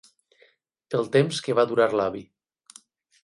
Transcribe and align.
El 0.99 1.09
temps 1.17 1.43
que 1.47 1.55
va 1.59 1.67
durar 1.73 1.87
l'avi. 1.99 2.25